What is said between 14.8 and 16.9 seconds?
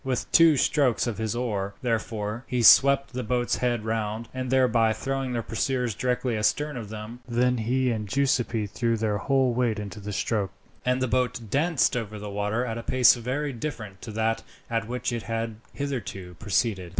which it had hitherto proceeded.